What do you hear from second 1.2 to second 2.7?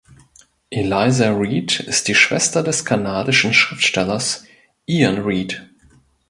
Reid ist die Schwester